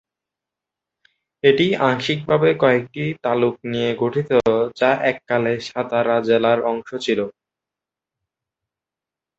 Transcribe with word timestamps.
এটি 1.43 1.67
আংশিকভাবে 1.87 2.49
কয়েকটি 2.61 3.03
তালুক 3.23 3.55
নিয়ে 3.71 3.89
গঠিত 4.01 4.29
যা 4.79 4.91
এককালে 5.11 5.53
সাতারা 5.67 6.15
জেলার 6.27 6.59
অংশ 6.71 6.89
ছিল। 7.05 7.19